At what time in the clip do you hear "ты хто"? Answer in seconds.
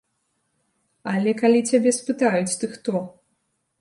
2.63-3.03